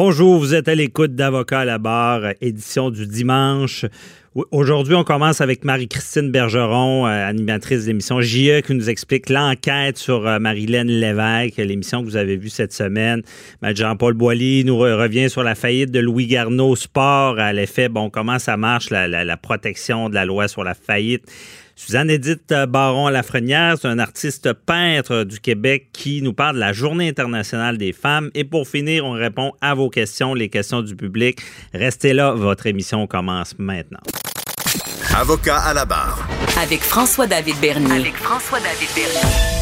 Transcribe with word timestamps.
Bonjour, 0.00 0.38
vous 0.38 0.54
êtes 0.54 0.68
à 0.68 0.76
l'écoute 0.76 1.16
d'Avocat 1.16 1.58
à 1.58 1.64
la 1.64 1.78
barre, 1.78 2.32
édition 2.40 2.90
du 2.90 3.08
dimanche. 3.08 3.84
Aujourd'hui, 4.52 4.94
on 4.94 5.02
commence 5.02 5.40
avec 5.40 5.64
Marie-Christine 5.64 6.30
Bergeron, 6.30 7.08
euh, 7.08 7.28
animatrice 7.28 7.82
de 7.82 7.88
l'émission 7.88 8.20
JE, 8.20 8.60
qui 8.60 8.74
nous 8.74 8.90
explique 8.90 9.28
l'enquête 9.28 9.98
sur 9.98 10.24
euh, 10.24 10.38
Marilène 10.38 10.86
Lévesque, 10.86 11.56
l'émission 11.56 12.02
que 12.02 12.06
vous 12.06 12.16
avez 12.16 12.36
vue 12.36 12.48
cette 12.48 12.72
semaine. 12.72 13.22
Jean-Paul 13.60 14.14
Boilly 14.14 14.64
nous 14.64 14.78
revient 14.78 15.28
sur 15.28 15.42
la 15.42 15.56
faillite 15.56 15.90
de 15.90 15.98
Louis 15.98 16.28
Garneau 16.28 16.76
Sport 16.76 17.40
à 17.40 17.52
l'effet, 17.52 17.88
bon, 17.88 18.08
comment 18.08 18.38
ça 18.38 18.56
marche, 18.56 18.90
la 18.90 19.36
protection 19.36 20.08
de 20.10 20.14
la 20.14 20.24
loi 20.24 20.46
sur 20.46 20.62
la 20.62 20.74
faillite. 20.74 21.24
Suzanne-Édith 21.78 22.52
Baron-Lafrenière, 22.68 23.76
c'est 23.80 23.86
un 23.86 24.00
artiste 24.00 24.52
peintre 24.52 25.22
du 25.22 25.38
Québec 25.38 25.90
qui 25.92 26.22
nous 26.22 26.32
parle 26.32 26.56
de 26.56 26.60
la 26.60 26.72
Journée 26.72 27.08
internationale 27.08 27.78
des 27.78 27.92
femmes. 27.92 28.32
Et 28.34 28.42
pour 28.42 28.66
finir, 28.66 29.04
on 29.04 29.12
répond 29.12 29.52
à 29.60 29.76
vos 29.76 29.88
questions, 29.88 30.34
les 30.34 30.48
questions 30.48 30.82
du 30.82 30.96
public. 30.96 31.40
Restez 31.72 32.14
là, 32.14 32.32
votre 32.32 32.66
émission 32.66 33.06
commence 33.06 33.56
maintenant. 33.60 34.00
Avocat 35.16 35.60
à 35.60 35.72
la 35.72 35.84
barre. 35.84 36.28
Avec 36.60 36.80
François-David 36.80 37.54
Bernier. 37.60 37.92
Avec 37.92 38.16
François-David 38.16 38.88
Bernier. 38.96 39.58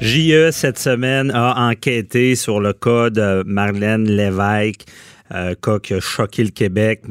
JE, 0.00 0.50
cette 0.52 0.78
semaine, 0.78 1.32
a 1.32 1.68
enquêté 1.68 2.36
sur 2.36 2.60
le 2.60 2.72
cas 2.72 3.10
de 3.10 3.42
Marlène 3.46 4.08
Lévesque 4.08 4.84
euh, 5.34 5.54
cas 5.54 5.78
a 5.94 6.00
choqué 6.00 6.44
le 6.44 6.50
Québec. 6.50 7.02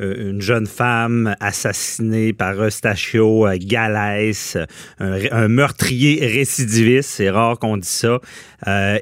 Euh, 0.00 0.30
une 0.30 0.40
jeune 0.40 0.66
femme 0.66 1.34
assassinée 1.40 2.32
par 2.32 2.62
Eustachio 2.62 3.46
euh, 3.46 3.56
Galès, 3.60 4.56
un, 4.98 5.48
meurtrier 5.48 6.26
récidiviste, 6.26 7.10
c'est 7.10 7.30
rare 7.30 7.58
qu'on 7.58 7.76
dise 7.76 7.88
ça. 7.88 8.20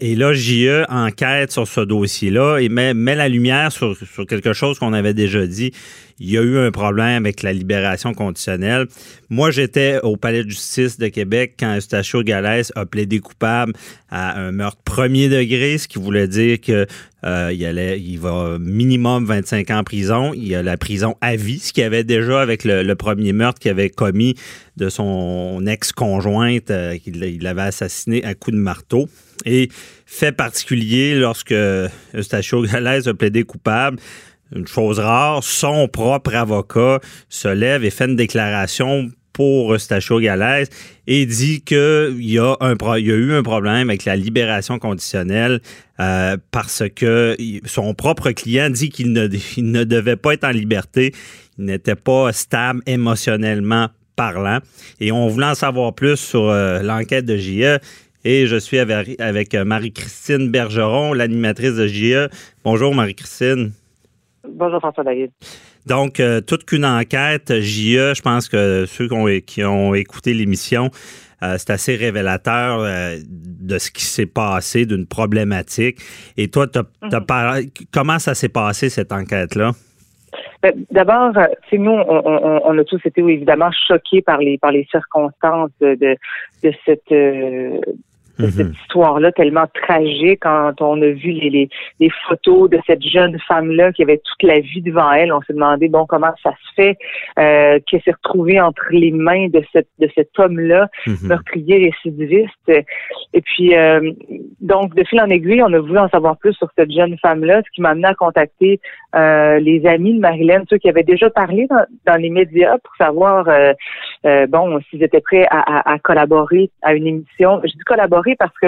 et 0.00 0.14
là, 0.14 0.32
JE 0.32 0.84
enquête 0.88 1.52
sur 1.52 1.66
ce 1.66 1.80
dossier-là 1.80 2.58
et 2.58 2.68
met, 2.68 2.94
la 2.94 3.28
lumière 3.28 3.72
sur 3.72 3.96
quelque 4.28 4.52
chose 4.52 4.78
qu'on 4.78 4.92
avait 4.92 5.14
déjà 5.14 5.46
dit 5.46 5.72
il 6.20 6.30
y 6.30 6.38
a 6.38 6.42
eu 6.42 6.58
un 6.58 6.70
problème 6.70 7.24
avec 7.24 7.42
la 7.42 7.52
libération 7.52 8.12
conditionnelle. 8.12 8.86
Moi, 9.30 9.50
j'étais 9.50 10.00
au 10.02 10.16
Palais 10.16 10.42
de 10.42 10.50
justice 10.50 10.98
de 10.98 11.08
Québec 11.08 11.54
quand 11.58 11.76
Eustachio 11.76 12.22
Galès 12.22 12.72
a 12.74 12.86
plaidé 12.86 13.20
coupable 13.20 13.72
à 14.10 14.38
un 14.40 14.52
meurtre 14.52 14.80
premier 14.84 15.28
degré, 15.28 15.78
ce 15.78 15.86
qui 15.86 15.98
voulait 15.98 16.28
dire 16.28 16.60
que 16.60 16.86
euh, 17.24 17.52
il, 17.52 17.64
allait, 17.64 18.00
il 18.00 18.18
va 18.18 18.58
minimum 18.58 19.26
25 19.26 19.70
ans 19.70 19.78
en 19.78 19.84
prison. 19.84 20.32
Il 20.34 20.48
y 20.48 20.54
a 20.54 20.62
la 20.62 20.76
prison 20.76 21.16
à 21.20 21.36
vie, 21.36 21.58
ce 21.58 21.72
qu'il 21.72 21.84
avait 21.84 22.04
déjà 22.04 22.40
avec 22.40 22.64
le, 22.64 22.94
premier 22.94 23.32
meurtre 23.32 23.60
qu'il 23.60 23.70
avait 23.70 23.90
commis 23.90 24.34
de 24.76 24.88
son 24.88 25.64
ex-conjointe 25.66 26.70
euh, 26.70 26.96
qu'il 26.98 27.46
avait 27.46 27.62
assassiné 27.62 28.24
à 28.24 28.34
coups 28.34 28.56
de 28.56 28.60
marteau. 28.60 29.08
Et 29.44 29.68
fait 30.04 30.32
particulier, 30.32 31.14
lorsque 31.14 31.54
Eustachio 32.14 32.62
Galès 32.62 33.06
a 33.06 33.14
plaidé 33.14 33.44
coupable, 33.44 33.98
une 34.54 34.66
chose 34.66 34.98
rare, 34.98 35.42
son 35.42 35.88
propre 35.88 36.34
avocat 36.34 37.00
se 37.28 37.48
lève 37.48 37.84
et 37.84 37.90
fait 37.90 38.06
une 38.06 38.16
déclaration 38.16 39.10
pour 39.38 39.72
Eustachio 39.72 40.18
Galès 40.18 40.68
et 41.06 41.24
dit 41.24 41.60
qu'il 41.60 42.16
y, 42.18 42.40
a 42.40 42.56
y 42.60 43.10
a 43.12 43.14
eu 43.14 43.32
un 43.34 43.42
problème 43.44 43.88
avec 43.88 44.04
la 44.04 44.16
libération 44.16 44.80
conditionnelle 44.80 45.60
euh, 46.00 46.36
parce 46.50 46.82
que 46.94 47.36
son 47.64 47.94
propre 47.94 48.32
client 48.32 48.68
dit 48.68 48.90
qu'il 48.90 49.12
ne, 49.12 49.28
ne 49.58 49.84
devait 49.84 50.16
pas 50.16 50.34
être 50.34 50.42
en 50.42 50.50
liberté, 50.50 51.14
il 51.56 51.66
n'était 51.66 51.94
pas 51.94 52.32
stable 52.32 52.82
émotionnellement 52.86 53.90
parlant. 54.16 54.58
Et 54.98 55.12
on 55.12 55.28
voulait 55.28 55.46
en 55.46 55.54
savoir 55.54 55.94
plus 55.94 56.16
sur 56.16 56.48
euh, 56.48 56.82
l'enquête 56.82 57.24
de 57.24 57.36
JE. 57.36 57.78
Et 58.24 58.48
je 58.48 58.56
suis 58.56 58.80
avec, 58.80 59.20
avec 59.20 59.54
Marie-Christine 59.54 60.50
Bergeron, 60.50 61.12
l'animatrice 61.12 61.74
de 61.74 61.86
JE. 61.86 62.28
Bonjour 62.64 62.92
Marie-Christine. 62.92 63.70
Bonjour 64.54 64.80
François 64.80 65.04
David. 65.04 65.30
Donc, 65.86 66.20
euh, 66.20 66.40
toute 66.40 66.64
qu'une 66.64 66.84
enquête, 66.84 67.60
JE, 67.60 68.14
je 68.14 68.22
pense 68.22 68.48
que 68.48 68.84
ceux 68.86 69.08
qui 69.40 69.64
ont, 69.64 69.94
écouté 69.94 70.34
l'émission, 70.34 70.90
euh, 71.42 71.54
c'est 71.56 71.70
assez 71.70 71.96
révélateur 71.96 72.80
euh, 72.80 73.16
de 73.26 73.78
ce 73.78 73.90
qui 73.90 74.04
s'est 74.04 74.26
passé, 74.26 74.86
d'une 74.86 75.06
problématique. 75.06 75.98
Et 76.36 76.48
toi, 76.48 76.66
mhm. 76.66 77.70
comment 77.92 78.18
ça 78.18 78.34
s'est 78.34 78.48
passé, 78.48 78.88
cette 78.90 79.12
enquête-là? 79.12 79.72
Ben, 80.62 80.72
d'abord, 80.90 81.32
nous, 81.72 81.90
on, 81.90 82.60
on, 82.64 82.78
a 82.78 82.84
tous 82.84 83.00
été 83.04 83.20
évidemment 83.20 83.70
choqués 83.86 84.22
par 84.22 84.38
les 84.38 84.58
par 84.58 84.72
les 84.72 84.86
circonstances 84.90 85.70
de, 85.80 85.94
de 85.94 86.72
cette 86.84 87.12
cette 88.38 88.66
mhm. 88.66 88.74
histoire-là 88.82 89.32
tellement 89.32 89.66
tragique 89.82 90.40
quand 90.42 90.80
on 90.80 91.00
a 91.02 91.08
vu 91.08 91.32
les, 91.32 91.50
les, 91.50 91.68
les 92.00 92.10
photos 92.28 92.70
de 92.70 92.78
cette 92.86 93.02
jeune 93.02 93.38
femme-là 93.46 93.92
qui 93.92 94.02
avait 94.02 94.18
toute 94.18 94.42
la 94.42 94.60
vie 94.60 94.82
devant 94.82 95.10
elle. 95.12 95.32
On 95.32 95.40
s'est 95.42 95.52
demandé 95.52 95.88
bon 95.88 96.06
comment 96.06 96.32
ça 96.42 96.50
se 96.50 96.74
fait 96.74 96.96
euh, 97.38 97.78
qu'elle 97.86 98.02
s'est 98.02 98.12
retrouvée 98.12 98.60
entre 98.60 98.86
les 98.90 99.10
mains 99.10 99.48
de 99.48 99.62
cette 99.72 99.88
de 99.98 100.08
cet 100.14 100.30
homme-là, 100.38 100.88
mhm. 101.06 101.16
meurtrier 101.22 101.90
récidiviste. 101.90 102.72
Et 103.34 103.40
puis 103.40 103.74
euh, 103.74 104.12
donc 104.60 104.94
de 104.94 105.04
fil 105.04 105.20
en 105.20 105.30
aiguille, 105.30 105.62
on 105.62 105.72
a 105.72 105.78
voulu 105.78 105.98
en 105.98 106.08
savoir 106.08 106.36
plus 106.36 106.52
sur 106.54 106.68
cette 106.76 106.90
jeune 106.90 107.16
femme-là, 107.18 107.62
ce 107.64 107.70
qui 107.72 107.80
m'a 107.80 107.90
amené 107.90 108.08
à 108.08 108.14
contacter 108.14 108.80
euh, 109.14 109.58
les 109.60 109.86
amis 109.86 110.14
de 110.14 110.20
Marilyn, 110.20 110.64
ceux 110.68 110.78
qui 110.78 110.88
avaient 110.88 111.04
déjà 111.04 111.30
parlé 111.30 111.66
dans, 111.68 111.84
dans 112.06 112.20
les 112.20 112.30
médias 112.30 112.76
pour 112.78 112.94
savoir 112.96 113.48
euh, 113.48 113.72
euh, 114.26 114.46
bon 114.46 114.80
s'ils 114.90 115.02
étaient 115.02 115.20
prêts 115.20 115.46
à, 115.50 115.60
à, 115.60 115.92
à 115.94 115.98
collaborer 115.98 116.70
à 116.82 116.94
une 116.94 117.06
émission. 117.06 117.60
Je 117.62 117.72
dis 117.72 117.84
collaborer 117.86 118.34
parce 118.36 118.56
que 118.60 118.66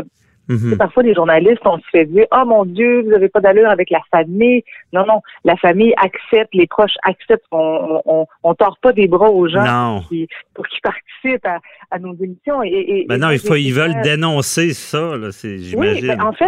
mhm. 0.54 0.76
Parfois, 0.76 1.02
les 1.02 1.14
journalistes, 1.14 1.62
on 1.64 1.78
se 1.78 1.84
fait 1.90 2.04
dire, 2.04 2.26
oh 2.32 2.44
mon 2.46 2.64
Dieu, 2.64 3.02
vous 3.02 3.10
n'avez 3.10 3.28
pas 3.28 3.40
d'allure 3.40 3.70
avec 3.70 3.90
la 3.90 4.00
famille. 4.10 4.62
Non, 4.92 5.04
non, 5.06 5.20
la 5.44 5.56
famille 5.56 5.94
accepte, 5.96 6.54
les 6.54 6.66
proches 6.66 6.96
acceptent. 7.04 7.44
On, 7.52 8.02
on, 8.04 8.26
on 8.42 8.54
tord 8.54 8.78
pas 8.82 8.92
des 8.92 9.08
bras 9.08 9.30
aux 9.30 9.48
gens 9.48 10.02
Qui, 10.08 10.28
pour 10.54 10.66
qu'ils 10.66 10.80
participent 10.80 11.46
à, 11.90 11.98
nos 11.98 12.14
émissions. 12.14 12.62
Et, 12.62 13.06
ben 13.08 13.18
non, 13.18 13.30
il 13.30 13.38
faut, 13.38 13.56
ils 13.56 13.72
veulent 13.72 14.00
dénoncer 14.02 14.72
ça, 14.72 15.12
j'imagine. 15.42 15.78
Oui, 15.78 16.06
ben, 16.06 16.20
en 16.20 16.32
fait, 16.32 16.46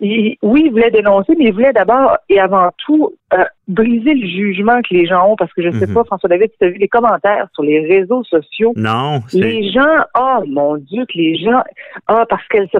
oui, 0.00 0.38
ils 0.42 0.70
voulaient 0.70 0.90
dénoncer, 0.90 1.34
mais 1.38 1.46
ils 1.46 1.52
voulaient 1.52 1.72
d'abord 1.72 2.16
et 2.28 2.40
avant 2.40 2.70
tout 2.84 3.14
euh, 3.34 3.44
briser 3.68 4.14
le 4.14 4.26
jugement 4.26 4.80
que 4.82 4.94
les 4.94 5.06
gens 5.06 5.30
ont, 5.30 5.36
parce 5.36 5.52
que 5.52 5.62
je 5.62 5.68
ne 5.68 5.78
sais 5.78 5.86
mhm. 5.86 5.94
pas, 5.94 6.04
François 6.04 6.28
David, 6.28 6.50
tu 6.58 6.66
as 6.66 6.70
vu 6.70 6.78
les 6.78 6.88
commentaires 6.88 7.48
sur 7.54 7.62
les 7.62 7.86
réseaux 7.86 8.24
sociaux. 8.24 8.72
Non. 8.76 9.20
Les 9.32 9.70
gens, 9.70 9.96
oh 10.18 10.44
mon 10.46 10.76
Dieu, 10.76 11.04
que 11.06 11.16
les 11.16 11.36
gens, 11.36 11.62
ah, 12.06 12.20
oh, 12.22 12.24
parce 12.28 12.46
qu'elle 12.48 12.68
se 12.70 12.78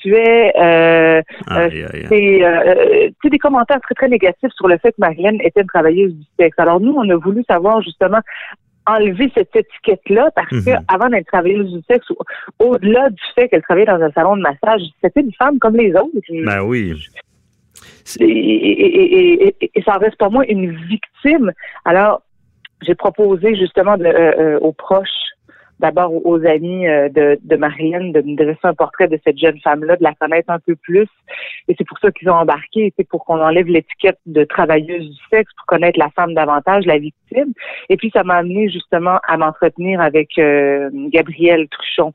prostituait, 0.00 0.52
euh, 0.58 1.22
euh, 1.50 1.88
c'est 2.08 2.44
euh, 2.44 3.10
des 3.24 3.38
commentaires 3.38 3.80
très, 3.80 3.94
très 3.94 4.08
négatifs 4.08 4.52
sur 4.56 4.68
le 4.68 4.78
fait 4.78 4.90
que 4.90 4.96
Marilyn 4.98 5.38
était 5.42 5.60
une 5.60 5.66
travailleuse 5.66 6.14
du 6.14 6.24
sexe. 6.38 6.58
Alors 6.58 6.80
nous, 6.80 6.92
on 6.96 7.08
a 7.08 7.16
voulu 7.16 7.42
savoir 7.48 7.82
justement 7.82 8.20
enlever 8.86 9.30
cette 9.34 9.54
étiquette-là 9.54 10.30
parce 10.34 10.48
que 10.48 10.70
mhm. 10.70 10.84
avant 10.88 11.08
d'être 11.08 11.26
travailleuse 11.26 11.72
du 11.72 11.80
sexe, 11.88 12.06
au-delà 12.58 13.10
du 13.10 13.22
fait 13.34 13.48
qu'elle 13.48 13.62
travaillait 13.62 13.86
dans 13.86 14.00
un 14.00 14.10
salon 14.12 14.36
de 14.36 14.42
massage, 14.42 14.82
c'était 15.02 15.20
une 15.20 15.32
femme 15.34 15.58
comme 15.58 15.76
les 15.76 15.92
autres. 15.92 16.10
Ben 16.44 16.62
oui. 16.62 16.94
Et, 18.18 19.54
ça 19.84 19.92
reste 19.92 20.16
pour 20.16 20.32
moi 20.32 20.44
une 20.46 20.72
victime. 20.86 21.52
Alors, 21.84 22.22
j'ai 22.82 22.94
proposé 22.94 23.54
justement 23.56 23.96
de, 23.96 24.04
euh, 24.06 24.32
euh, 24.38 24.58
aux 24.60 24.72
proches 24.72 25.08
d'abord 25.80 26.12
aux 26.26 26.44
amis 26.46 26.86
euh, 26.86 27.08
de, 27.08 27.38
de 27.42 27.56
Marianne 27.56 28.12
de 28.12 28.20
me 28.20 28.36
dresser 28.36 28.60
un 28.64 28.74
portrait 28.74 29.08
de 29.08 29.18
cette 29.24 29.38
jeune 29.38 29.58
femme-là, 29.60 29.96
de 29.96 30.04
la 30.04 30.14
connaître 30.14 30.50
un 30.50 30.58
peu 30.58 30.76
plus. 30.76 31.08
Et 31.68 31.74
c'est 31.76 31.86
pour 31.86 31.98
ça 31.98 32.10
qu'ils 32.12 32.28
ont 32.28 32.34
embarqué, 32.34 32.92
c'est 32.96 33.08
pour 33.08 33.24
qu'on 33.24 33.40
enlève 33.40 33.66
l'étiquette 33.66 34.18
de 34.26 34.44
travailleuse 34.44 35.08
du 35.08 35.16
sexe, 35.30 35.52
pour 35.56 35.66
connaître 35.66 35.98
la 35.98 36.10
femme 36.10 36.34
davantage, 36.34 36.84
la 36.86 36.98
victime. 36.98 37.19
Et 37.88 37.96
puis 37.96 38.10
ça 38.12 38.24
m'a 38.24 38.36
amené 38.36 38.68
justement 38.68 39.18
à 39.26 39.36
m'entretenir 39.36 40.00
avec 40.00 40.38
euh, 40.38 40.90
Gabriel 40.92 41.68
Truchon, 41.68 42.12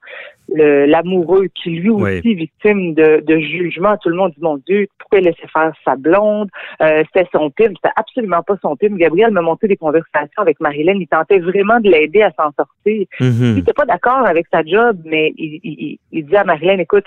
l'amoureux 0.50 1.48
qui 1.56 1.72
lui 1.72 1.90
aussi 1.90 2.36
victime 2.36 2.94
de, 2.94 3.24
de, 3.26 3.40
jugement. 3.40 3.98
Tout 3.98 4.10
le 4.10 4.16
monde 4.16 4.32
dit 4.36 4.42
mon 4.42 4.58
Dieu, 4.58 4.88
pourquoi 5.00 5.20
il 5.20 5.26
laissait 5.26 5.48
faire 5.52 5.74
sa 5.84 5.96
blonde? 5.96 6.50
Euh, 6.82 7.04
C'était 7.14 7.28
son 7.32 7.52
film, 7.58 7.74
c'était 7.76 7.94
absolument 7.96 8.44
pas 8.44 8.56
son 8.62 8.76
film. 8.76 8.98
Gabriel 8.98 9.32
m'a 9.32 9.42
monté 9.42 9.68
des 9.68 9.78
conversations 9.78 10.42
avec 10.42 10.60
Marilyn. 10.60 10.98
Il 11.00 11.08
tentait 11.08 11.40
vraiment 11.40 11.80
de 11.80 11.90
l'aider 11.90 12.22
à 12.22 12.32
s'en 12.32 12.52
sortir. 12.52 13.08
Mm-hmm. 13.20 13.50
Il 13.50 13.56
n'était 13.56 13.74
pas 13.74 13.86
d'accord 13.86 14.26
avec 14.26 14.46
sa 14.52 14.64
job, 14.64 14.98
mais 15.06 15.34
il, 15.38 15.60
il, 15.64 16.00
il 16.12 16.26
dit 16.26 16.36
à 16.36 16.44
Marilyn, 16.44 16.78
écoute, 16.78 17.06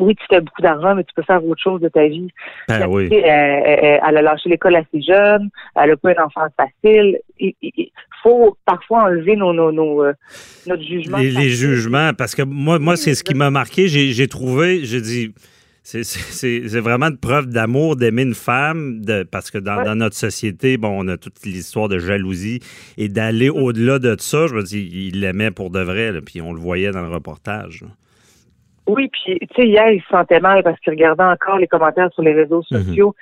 oui, 0.00 0.14
tu 0.14 0.24
fais 0.28 0.40
beaucoup 0.40 0.62
d'argent, 0.62 0.94
mais 0.94 1.04
tu 1.04 1.14
peux 1.14 1.22
faire 1.22 1.44
autre 1.44 1.62
chose 1.62 1.80
de 1.80 1.88
ta 1.88 2.06
vie. 2.06 2.28
Ben 2.68 2.86
oui. 2.88 3.08
elle, 3.12 4.00
a 4.02 4.22
lâché 4.22 4.48
l'école 4.48 4.76
assez 4.76 5.02
jeune, 5.02 5.50
elle 5.74 5.90
a 5.90 5.96
pas 5.96 6.12
une 6.12 6.20
enfance 6.20 6.50
facile. 6.56 7.18
Il, 7.38 7.54
faut 8.22 8.56
parfois 8.64 9.04
enlever 9.04 9.36
nos, 9.36 9.52
nos, 9.52 9.70
nos 9.70 10.02
euh, 10.02 10.12
notre 10.66 10.82
jugement. 10.82 11.18
Les, 11.18 11.30
les, 11.30 11.48
jugements, 11.48 12.12
parce 12.14 12.34
que 12.34 12.42
moi, 12.42 12.78
moi 12.78 12.96
c'est 12.96 13.14
ce 13.14 13.22
qui 13.22 13.34
m'a 13.34 13.50
marqué. 13.50 13.88
J'ai 13.88 14.28
trouvé, 14.28 14.84
j'ai 14.84 15.00
dit, 15.00 15.32
c'est 15.86 16.80
vraiment 16.80 17.06
une 17.06 17.16
preuve 17.16 17.46
d'amour 17.46 17.94
d'aimer 17.94 18.22
une 18.22 18.34
femme, 18.34 19.00
de, 19.02 19.22
parce 19.22 19.52
que 19.52 19.58
dans, 19.58 19.94
notre 19.94 20.16
société, 20.16 20.78
bon, 20.78 21.04
on 21.04 21.08
a 21.08 21.16
toute 21.16 21.44
l'histoire 21.44 21.88
de 21.88 22.00
jalousie 22.00 22.60
et 22.96 23.08
d'aller 23.08 23.50
au-delà 23.50 24.00
de 24.00 24.16
ça. 24.18 24.48
Je 24.48 24.54
veux 24.54 24.64
dire, 24.64 24.84
il 24.90 25.20
l'aimait 25.20 25.52
pour 25.52 25.70
de 25.70 25.80
vrai, 25.80 26.12
puis 26.22 26.40
on 26.40 26.52
le 26.52 26.60
voyait 26.60 26.90
dans 26.90 27.02
le 27.02 27.08
reportage. 27.08 27.84
Oui, 28.86 29.08
puis 29.08 29.38
tu 29.40 29.46
sais, 29.56 29.66
hier, 29.66 29.90
il 29.90 30.00
se 30.02 30.08
sentait 30.08 30.40
mal 30.40 30.62
parce 30.62 30.78
qu'il 30.80 30.92
regardait 30.92 31.24
encore 31.24 31.58
les 31.58 31.66
commentaires 31.66 32.12
sur 32.12 32.22
les 32.22 32.32
réseaux 32.32 32.62
Mhm. 32.70 32.82
sociaux. 32.82 33.14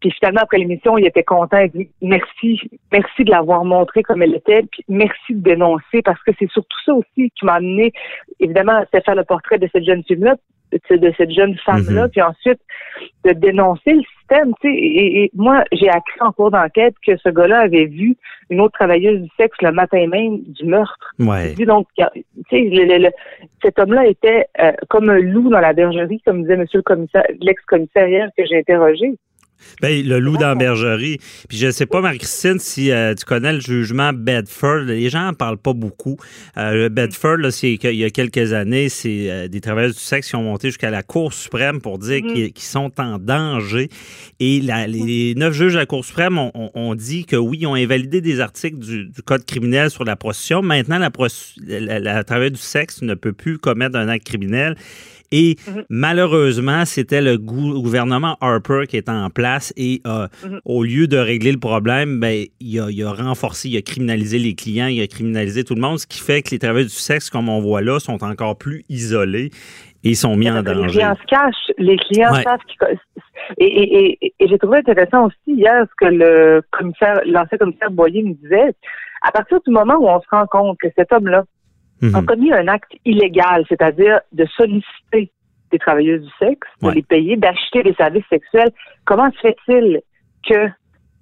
Puis 0.00 0.10
finalement, 0.12 0.40
après 0.42 0.58
l'émission, 0.58 0.96
il 0.96 1.06
était 1.06 1.24
content. 1.24 1.58
Il 1.58 1.70
dit 1.70 1.90
merci, 2.00 2.60
merci 2.90 3.24
de 3.24 3.30
l'avoir 3.30 3.64
montré 3.64 4.02
comme 4.02 4.22
elle 4.22 4.34
était, 4.34 4.62
puis 4.62 4.84
merci 4.88 5.34
de 5.34 5.42
dénoncer 5.42 6.00
parce 6.02 6.22
que 6.22 6.30
c'est 6.38 6.50
surtout 6.50 6.78
ça 6.86 6.94
aussi 6.94 7.30
qui 7.30 7.44
m'a 7.44 7.54
amené, 7.54 7.92
évidemment, 8.38 8.82
à 8.92 9.00
faire 9.00 9.14
le 9.14 9.24
portrait 9.24 9.58
de 9.58 9.68
cette 9.72 9.84
jeune 9.84 10.02
fille-là, 10.04 10.36
de 10.72 10.96
de 10.96 11.12
cette 11.16 11.30
jeune 11.32 11.56
femme-là, 11.64 12.04
Mhm. 12.04 12.10
puis 12.10 12.22
ensuite 12.22 12.60
de 13.24 13.32
dénoncer 13.32 13.92
le 13.94 14.02
système. 14.18 14.52
Tu 14.60 14.68
sais, 14.68 14.74
et, 14.74 15.24
et 15.24 15.30
moi, 15.34 15.64
j'ai 15.72 15.88
appris 15.88 16.20
en 16.20 16.32
cours 16.32 16.50
d'enquête 16.50 16.94
que 17.04 17.16
ce 17.16 17.28
gars-là 17.28 17.60
avait 17.60 17.86
vu 17.86 18.16
une 18.50 18.60
autre 18.60 18.74
travailleuse 18.78 19.22
du 19.22 19.28
sexe 19.36 19.56
le 19.62 19.72
matin 19.72 20.06
même 20.06 20.40
du 20.42 20.64
meurtre. 20.64 21.14
Ouais. 21.18 21.54
Donc, 21.54 21.86
tu 21.96 22.02
sais, 22.50 22.60
le- 22.62 22.84
le- 22.84 23.02
le- 23.04 23.10
cet 23.62 23.78
homme-là 23.78 24.06
était 24.06 24.46
euh, 24.60 24.72
comme 24.88 25.10
un 25.10 25.18
loup 25.18 25.48
dans 25.50 25.60
la 25.60 25.72
bergerie, 25.72 26.20
comme 26.24 26.42
disait 26.42 26.56
Monsieur 26.56 26.78
le 26.78 26.82
commissaire, 26.82 27.24
l'ex-commissaire 27.40 28.08
hier 28.08 28.28
que 28.36 28.44
j'ai 28.46 28.58
interrogé. 28.58 29.14
Ben, 29.82 30.06
le 30.06 30.18
loup 30.18 30.36
dans 30.36 30.48
la 30.48 30.54
bergerie. 30.54 31.18
Puis 31.48 31.58
je 31.58 31.70
sais 31.70 31.86
pas, 31.86 32.00
Marie-Christine, 32.00 32.58
si 32.58 32.90
euh, 32.90 33.14
tu 33.14 33.24
connais 33.24 33.52
le 33.52 33.60
jugement 33.60 34.12
Bedford. 34.12 34.80
Les 34.86 35.08
gens 35.10 35.28
en 35.28 35.34
parlent 35.34 35.58
pas 35.58 35.72
beaucoup. 35.72 36.16
Euh, 36.56 36.88
Bedford, 36.88 37.36
là, 37.38 37.50
c'est 37.50 37.76
qu'il 37.78 37.94
y 37.96 38.04
a 38.04 38.10
quelques 38.10 38.52
années, 38.52 38.88
c'est 38.88 39.30
euh, 39.30 39.48
des 39.48 39.60
travailleurs 39.60 39.92
du 39.92 39.98
sexe 39.98 40.28
qui 40.28 40.36
ont 40.36 40.42
monté 40.42 40.68
jusqu'à 40.68 40.90
la 40.90 41.02
Cour 41.02 41.32
suprême 41.32 41.80
pour 41.80 41.98
dire 41.98 42.22
Mhm. 42.22 42.52
qu'ils 42.52 42.62
sont 42.64 42.92
en 43.00 43.18
danger. 43.18 43.88
Et 44.40 44.60
la- 44.60 44.86
les 44.86 45.34
neuf 45.36 45.54
juges 45.54 45.72
de 45.74 45.78
la 45.78 45.86
Cour 45.86 46.04
suprême 46.04 46.38
ont, 46.38 46.50
ont- 46.54 46.70
ont 46.74 46.94
dit 46.94 47.24
que 47.24 47.36
oui, 47.36 47.58
ils 47.62 47.66
ont 47.66 47.74
invalidé 47.74 48.20
des 48.20 48.40
articles 48.40 48.78
du, 48.78 49.06
du 49.06 49.22
Code 49.22 49.44
criminel 49.44 49.90
sur 49.90 50.04
la 50.04 50.16
prostitution. 50.16 50.62
Maintenant, 50.62 50.98
la, 50.98 51.10
pros- 51.10 51.26
la, 51.66 51.98
la 51.98 52.24
travailleuse 52.24 52.52
du 52.52 52.58
sexe 52.58 53.02
ne 53.02 53.14
peut 53.14 53.32
plus 53.32 53.58
commettre 53.58 53.96
un 53.96 54.08
acte 54.08 54.26
criminel. 54.26 54.76
Et 55.32 55.56
Mhm. 55.68 55.84
malheureusement, 55.88 56.84
c'était 56.84 57.22
le 57.22 57.38
gou- 57.38 57.80
gouvernement 57.80 58.36
Harper 58.40 58.82
qui 58.88 58.96
était 58.96 59.10
en 59.12 59.30
place 59.30 59.72
et 59.76 60.00
euh, 60.06 60.26
Mhm. 60.44 60.60
au 60.64 60.82
lieu 60.82 61.06
de 61.06 61.16
régler 61.18 61.52
le 61.52 61.58
problème, 61.58 62.18
ben, 62.18 62.46
il, 62.58 62.80
a, 62.80 62.90
il 62.90 63.02
a 63.04 63.12
renforcé, 63.12 63.68
il 63.68 63.76
a 63.76 63.82
criminalisé 63.82 64.38
les 64.38 64.54
clients, 64.54 64.88
il 64.88 65.00
a 65.00 65.06
criminalisé 65.06 65.62
tout 65.62 65.74
le 65.76 65.80
monde, 65.80 65.98
ce 65.98 66.06
qui 66.06 66.20
fait 66.20 66.42
que 66.42 66.50
les 66.50 66.58
travailleurs 66.58 66.88
du 66.88 66.94
sexe, 66.94 67.30
comme 67.30 67.48
on 67.48 67.60
voit 67.60 67.80
là, 67.80 68.00
sont 68.00 68.22
encore 68.24 68.58
plus 68.58 68.84
isolés 68.88 69.50
et 70.02 70.14
sont 70.14 70.36
mis 70.36 70.50
en 70.50 70.56
Les 70.56 70.62
danger. 70.62 70.98
clients 70.98 71.14
se 71.20 71.26
cachent, 71.26 71.70
les 71.78 71.96
clients 71.96 72.32
Ouais. 72.32 72.42
savent 72.42 72.58
qu'ils... 72.66 72.98
Et, 73.58 73.64
et, 73.66 74.18
et, 74.26 74.34
et 74.38 74.48
j'ai 74.48 74.58
trouvé 74.58 74.78
intéressant 74.78 75.26
aussi 75.26 75.36
hier 75.46 75.84
ce 75.88 75.94
que 75.96 76.10
le 76.12 76.62
commissaire, 76.70 77.20
l'ancien 77.26 77.58
commissaire 77.58 77.90
Boyer 77.90 78.22
me 78.22 78.34
disait. 78.34 78.74
À 79.22 79.32
partir 79.32 79.60
du 79.66 79.70
moment 79.72 79.96
où 80.00 80.08
on 80.08 80.20
se 80.20 80.26
rend 80.30 80.46
compte 80.46 80.78
que 80.78 80.88
cet 80.96 81.12
homme-là 81.12 81.44
Mhm. 82.02 82.14
a 82.14 82.22
commis 82.22 82.52
un 82.52 82.66
acte 82.68 82.92
illégal, 83.04 83.64
c'est-à-dire 83.68 84.20
de 84.32 84.46
solliciter 84.56 85.30
des 85.72 85.78
travailleuses 85.78 86.22
du 86.22 86.30
sexe, 86.38 86.66
de 86.82 86.86
Ouais. 86.88 86.94
les 86.94 87.02
payer, 87.02 87.36
d'acheter 87.36 87.82
des 87.82 87.94
services 87.94 88.24
sexuels, 88.30 88.70
comment 89.04 89.30
se 89.32 89.38
fait-il 89.40 90.00
que 90.48 90.68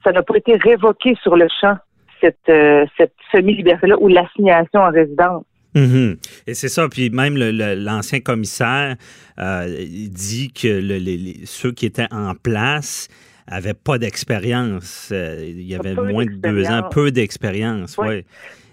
ça 0.05 0.13
n'a 0.13 0.23
pas 0.23 0.37
été 0.37 0.57
révoqué 0.57 1.15
sur 1.23 1.37
le 1.37 1.47
champ, 1.61 1.77
cette, 2.21 2.39
euh, 2.49 2.87
cette 2.97 3.13
semi-liberté-là 3.33 3.97
ou 4.01 4.09
l'assignation 4.09 4.81
en 4.81 4.91
résidence? 4.91 5.45
Mhm. 5.75 6.17
Et 6.47 6.55
c'est 6.55 6.69
ça. 6.69 6.89
Puis 6.89 7.11
même 7.11 7.37
l'ancien 7.37 8.21
commissaire 8.21 8.97
euh, 9.39 9.67
dit 9.69 10.51
que 10.53 10.67
le- 10.69 10.97
les- 10.99 11.17
les- 11.19 11.41
ceux 11.45 11.73
qui 11.73 11.85
étaient 11.87 12.11
en 12.11 12.35
place 12.35 13.09
avaient 13.47 13.75
pas 13.75 13.99
d'expérience. 13.99 15.11
Euh, 15.13 15.45
il 15.47 15.63
y 15.69 15.75
avait 15.75 15.95
Peu 15.95 16.11
moins 16.11 16.25
de 16.25 16.33
deux 16.33 16.67
ans, 16.71 16.89
peu 16.91 17.11
d'expérience. 17.11 17.97
Ouais. 17.99 18.07
Ouais. 18.09 18.25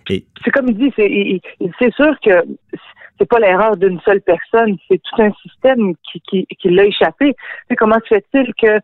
C'est 0.07 0.52
comme 0.52 0.69
il 0.69 0.78
dit, 0.78 0.94
c'est, 0.96 1.94
sûr 1.94 2.19
que 2.22 2.44
c'est 3.18 3.28
pas 3.28 3.40
l'erreur 3.40 3.78
d'une 3.78 4.00
seule 4.02 4.22
personne, 4.22 4.78
c'est 4.88 5.02
tout 5.02 5.22
un 5.22 5.31
système 5.42 5.96
qui, 6.04 6.22
qui, 6.22 6.46
qui 6.46 6.69
l'a 6.69 6.86
échappé. 6.86 7.34
Tu 7.34 7.40
sais, 7.69 7.75
comment 7.75 8.00
se 8.07 8.16
fait-il 8.16 8.54
que 8.56 8.80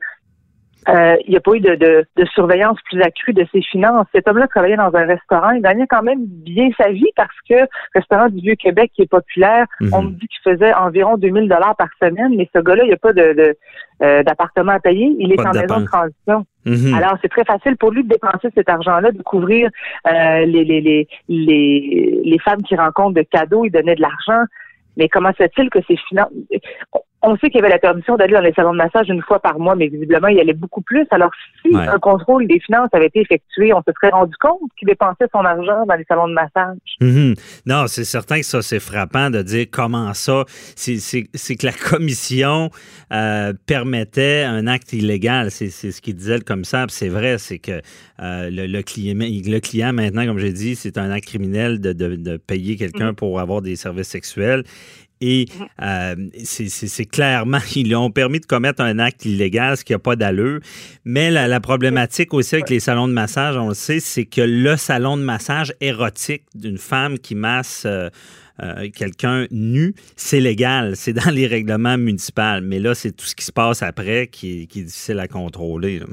euh, 0.89 1.16
il 1.25 1.31
n'y 1.31 1.38
a 1.38 1.39
pas 1.39 1.54
eu 1.54 1.60
de, 1.60 1.75
de, 1.75 2.06
de 2.18 2.25
surveillance 2.33 2.78
plus 2.89 3.01
accrue 3.01 3.33
de 3.33 3.45
ses 3.51 3.62
finances. 3.62 4.07
Cet 4.13 4.28
homme-là 4.28 4.48
travaillait 4.48 4.78
dans 4.78 4.94
un 4.95 5.06
restaurant, 5.06 5.51
il 5.51 5.62
gagnait 5.62 5.88
quand 5.88 6.01
même 6.01 6.25
bien 6.25 6.69
sa 6.78 6.89
vie 6.89 7.12
parce 7.16 7.36
que 7.48 7.54
le 7.56 7.68
restaurant 7.95 8.30
du 8.30 8.42
Vieux-Québec 8.42 8.92
qui 8.95 9.04
est 9.04 9.10
populaire, 9.10 9.66
Mhm. 9.80 9.94
on 9.94 10.01
me 10.04 10.10
dit 10.12 10.28
qu'il 10.28 10.51
faisait 10.51 10.74
environ 10.74 11.18
2000 11.18 11.48
dollars 11.48 11.75
par 11.75 11.89
semaine, 12.01 12.36
mais 12.36 12.50
ce 12.56 12.60
gars-là, 12.62 12.83
il 12.83 12.88
n'y 12.88 12.94
a 12.94 12.98
pas 12.98 13.13
de, 13.13 13.33
de, 13.33 13.56
euh, 14.01 14.24
d'appartement 14.24 14.72
à 14.72 14.80
payer, 14.80 15.16
il 15.19 15.31
est 15.31 15.36
Pas 15.36 15.50
en 15.50 15.54
maison 15.54 15.81
de 15.81 15.86
transition. 15.86 16.45
Mhm. 16.66 16.94
Alors, 16.95 17.18
c'est 17.22 17.30
très 17.30 17.45
facile 17.45 17.77
pour 17.77 17.92
lui 17.92 18.04
de 18.04 18.10
dépenser 18.10 18.50
cet 18.56 18.69
argent-là, 18.69 19.12
de 19.12 19.22
couvrir 19.22 19.69
euh, 20.07 20.45
les, 20.45 20.63
les, 20.63 20.81
les, 20.81 21.07
les, 21.30 22.22
les 22.24 22.39
femmes 22.39 22.62
qui 22.63 22.75
rencontrent 22.75 23.13
de 23.16 23.22
cadeaux, 23.24 23.66
il 23.66 23.72
donnait 23.72 23.95
de 23.95 24.01
l'argent. 24.01 24.44
Mais 24.98 25.07
comment 25.10 25.30
se 25.31 25.38
fait-il 25.38 25.69
que 25.69 25.80
ces 25.88 25.95
finances... 26.10 26.31
On 27.23 27.38
sait 27.38 27.50
qu'il 27.50 27.56
y 27.56 27.59
avait 27.59 27.69
la 27.69 27.77
permission 27.79 28.15
d'aller 28.18 28.33
dans 28.33 28.41
les 28.41 28.53
salons 28.53 28.71
de 28.71 28.77
massage 28.77 29.07
une 29.09 29.21
fois 29.21 29.39
par 29.39 29.59
mois, 29.59 29.75
mais 29.75 29.88
visiblement, 29.88 30.27
il 30.27 30.38
y 30.38 30.41
allait 30.41 30.53
beaucoup 30.53 30.81
plus. 30.81 31.06
Alors, 31.12 31.29
si 31.62 31.75
Ouais. 31.75 31.88
un 31.88 32.00
contrôle 32.00 32.47
des 32.47 32.59
finances 32.59 32.89
avait 32.94 33.06
été 33.07 33.21
effectué, 33.21 33.73
on 33.73 33.81
se 33.81 33.91
serait 33.94 34.12
rendu 34.12 34.33
compte 34.41 34.59
qu'il 34.77 34.88
dépensait 34.88 35.27
son 35.31 35.39
argent 35.45 35.85
dans 35.88 35.95
les 35.95 36.03
salons 36.06 36.27
de 36.27 36.33
massage. 36.33 36.77
Mhm. 37.00 37.35
Non, 37.68 37.85
c'est 37.88 38.06
certain 38.06 38.39
que 38.39 38.45
ça, 38.45 38.62
c'est 38.63 38.79
frappant 38.79 39.29
de 39.29 39.41
dire 39.44 39.68
comment 39.71 40.13
ça. 40.15 40.45
C'est 40.75 40.97
que 41.57 41.65
la 41.65 41.73
commission 41.73 42.69
euh, 43.13 43.53
permettait 43.67 44.44
un 44.44 44.65
acte 44.67 44.94
illégal. 44.94 45.51
C'est 45.51 45.69
ce 45.69 46.01
qu'il 46.01 46.15
disait 46.15 46.38
le 46.38 46.44
commissaire. 46.44 46.85
C'est 46.89 47.09
vrai, 47.09 47.38
c'est 47.38 47.59
que 47.59 47.81
euh, 48.21 48.50
le, 48.50 48.65
le 48.67 48.81
client, 48.81 49.15
le 49.17 49.59
client, 49.59 49.94
maintenant, 49.94 50.25
comme 50.25 50.39
j'ai 50.39 50.53
dit, 50.53 50.75
c'est 50.75 50.97
un 50.97 51.12
acte 51.12 51.27
criminel 51.27 51.79
de, 51.79 51.94
de- 51.94 52.15
de 52.15 52.38
payer 52.38 52.75
quelqu'un 52.77 53.09
Mhm. 53.09 53.15
pour 53.15 53.39
avoir 53.39 53.62
des 53.62 53.75
services 53.75 54.07
sexuels. 54.09 54.63
Et 55.21 55.45
euh, 55.81 56.15
c'est- 56.44 57.06
clairement, 57.06 57.59
ils 57.75 57.88
lui 57.88 57.95
ont 57.95 58.09
permis 58.12 58.39
de 58.39 58.45
commettre 58.45 58.81
un 58.81 58.97
acte 59.00 59.23
illégal, 59.25 59.77
ce 59.77 59.83
qui 59.85 59.94
n'a 59.94 60.00
pas 60.00 60.15
d'allure. 60.15 60.59
Mais 61.06 61.29
la, 61.31 61.47
la 61.47 61.59
problématique 61.59 62.33
aussi 62.33 62.56
avec 62.56 62.69
les 62.69 62.79
salons 62.79 63.07
de 63.07 63.13
massage, 63.13 63.56
on 63.57 63.69
le 63.69 63.73
sait, 63.75 64.00
c'est 64.00 64.25
que 64.25 64.41
le 64.41 64.75
salon 64.77 65.18
de 65.18 65.21
massage 65.23 65.73
érotique 65.79 66.44
d'une 66.56 66.77
femme 66.79 67.19
qui 67.19 67.35
masse 67.35 67.83
euh, 67.85 68.09
euh, 68.63 68.89
quelqu'un 68.95 69.45
nu, 69.51 69.94
c'est 70.15 70.39
légal, 70.39 70.95
c'est 70.95 71.13
dans 71.13 71.31
les 71.31 71.47
règlements 71.47 71.97
municipaux. 71.97 72.59
Mais 72.63 72.79
là, 72.79 72.94
c'est 72.95 73.12
tout 73.15 73.25
ce 73.25 73.35
qui 73.35 73.45
se 73.45 73.51
passe 73.51 73.81
après 73.83 74.27
qui, 74.27 74.63
est- 74.63 74.65
qui 74.65 74.79
est 74.81 74.83
difficile 74.83 75.19
à 75.19 75.27
contrôler. 75.27 76.00
là. 76.00 76.06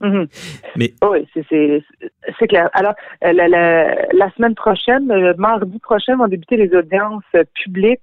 Mhm. 0.00 0.28
Mais 0.76 0.92
Oui, 1.02 1.26
c'est- 1.34 2.46
clair. 2.48 2.70
Alors, 2.72 2.94
la, 3.20 3.48
la, 3.48 3.94
la 4.12 4.30
semaine 4.36 4.54
prochaine, 4.54 5.08
mardi 5.38 5.78
prochain, 5.80 6.16
vont 6.16 6.28
débuter 6.28 6.56
les 6.56 6.72
audiences 6.76 7.24
publiques 7.64 8.00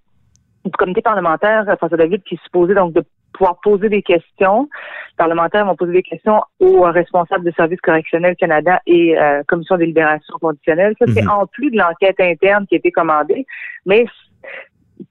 du 0.70 0.78
comité 0.78 1.02
parlementaire 1.02 1.66
euh, 1.70 1.76
François 1.76 1.98
David 1.98 2.24
qui 2.24 2.36
est 2.36 2.44
supposé 2.44 2.74
donc 2.74 2.94
de 2.94 3.04
pouvoir 3.34 3.60
poser 3.62 3.90
des 3.90 4.02
questions. 4.02 4.64
Les 5.12 5.16
parlementaires 5.18 5.66
vont 5.66 5.76
poser 5.76 5.92
des 5.94 6.04
questions 6.04 6.42
aux 6.60 6.82
responsables 6.84 7.44
de 7.44 7.52
services 7.52 7.82
correctionnels 7.82 8.36
Canada 8.38 8.80
et 8.86 9.18
euh, 9.20 9.44
commission 9.48 9.78
des 9.78 9.88
libérations 9.88 10.38
conditionnelles. 10.40 10.96
Ça, 11.00 11.06
c'est 11.14 11.24
Mhm. 11.24 11.30
en 11.30 11.48
plus 11.48 11.70
de 11.70 11.78
l'enquête 11.78 12.20
interne 12.20 12.66
qui 12.68 12.76
a 12.76 12.78
été 12.78 12.92
commandée, 12.92 13.46
mais 13.86 14.06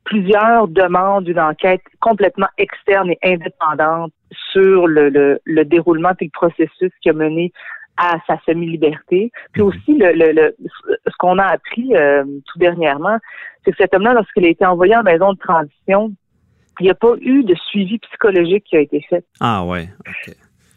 plusieurs 0.05 0.69
demandent 0.69 1.29
une 1.29 1.41
enquête 1.41 1.83
complètement 2.01 2.49
externe 2.57 3.11
et 3.11 3.19
indépendante 3.23 4.13
sur 4.53 4.87
le, 4.87 5.11
le, 5.11 5.39
le 5.45 5.65
déroulement 5.65 6.13
et 6.21 6.25
le 6.25 6.31
processus 6.33 6.91
qui 7.03 7.11
a 7.11 7.13
mené 7.13 7.53
à 7.97 8.19
sa 8.27 8.39
semi-liberté. 8.47 9.31
Puis 9.53 9.63
Mhm. 9.63 9.69
aussi, 9.69 9.93
le, 9.99 10.13
le, 10.13 10.33
le- 10.33 10.57
ce 11.07 11.17
qu'on 11.19 11.39
a 11.39 11.45
appris 11.47 11.95
euh, 11.95 12.25
tout 12.47 12.59
dernièrement, 12.59 13.19
c'est 13.65 13.71
que 13.71 13.77
cet 13.79 13.95
homme-là, 13.95 14.15
lorsqu'il 14.15 14.45
a 14.45 14.49
été 14.49 14.65
envoyé 14.67 14.97
en 14.97 15.03
maison 15.03 15.33
de 15.33 15.39
transition, 15.39 16.13
il 16.81 16.85
n'y 16.85 16.91
a 16.91 16.95
pas 16.95 17.15
eu 17.21 17.45
de 17.45 17.55
suivi 17.55 17.99
psychologique 17.99 18.65
qui 18.65 18.77
a 18.77 18.81
été 18.81 19.01
fait. 19.09 19.25
ah 19.41 19.65
ouais, 19.65 19.89
ok. 20.09 20.35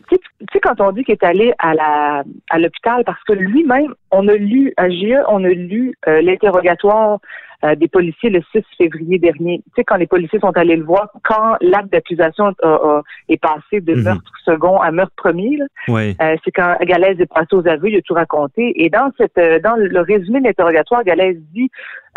Tu 0.09 0.17
sais, 0.53 0.59
quand 0.59 0.79
on 0.79 0.91
dit 0.91 1.03
qu'il 1.03 1.13
est 1.13 1.23
allé 1.23 1.53
à 1.59 1.73
la 1.73 2.23
à 2.49 2.59
l'hôpital, 2.59 3.03
parce 3.05 3.21
que 3.23 3.33
lui-même, 3.33 3.93
on 4.11 4.27
a 4.27 4.33
lu 4.35 4.73
à 4.77 4.89
GIE, 4.89 5.15
on 5.27 5.43
a 5.43 5.49
lu 5.49 5.93
euh, 6.07 6.21
l'interrogatoire 6.21 7.19
euh, 7.65 7.73
des 7.73 7.87
policiers 7.87 8.29
le 8.29 8.41
6 8.51 8.61
février 8.77 9.17
dernier. 9.17 9.63
Tu 9.65 9.71
sais, 9.77 9.83
quand 9.83 9.95
les 9.95 10.05
policiers 10.05 10.39
sont 10.39 10.55
allés 10.55 10.75
le 10.75 10.83
voir, 10.83 11.09
quand 11.23 11.55
l'acte 11.59 11.91
d'accusation 11.91 12.53
a- 12.61 12.67
a- 12.67 13.01
est 13.29 13.41
passé 13.41 13.81
de 13.81 13.95
Mhm. 13.95 14.03
meurtre 14.03 14.31
second 14.45 14.79
à 14.79 14.91
meurtre 14.91 15.15
premier, 15.17 15.57
Ouais. 15.87 16.15
euh, 16.21 16.35
c'est 16.45 16.51
quand 16.51 16.77
Galaise 16.81 17.19
est 17.19 17.25
passé 17.33 17.53
aux 17.55 17.67
aveux, 17.67 17.89
il 17.89 17.97
a 17.97 18.01
tout 18.03 18.13
raconté. 18.13 18.73
Et 18.75 18.91
dans 18.91 19.11
cette, 19.17 19.37
euh, 19.39 19.59
dans 19.59 19.75
le 19.75 20.01
résumé 20.01 20.39
de 20.39 20.45
l'interrogatoire, 20.45 21.03
Galaise 21.03 21.37
dit 21.53 21.69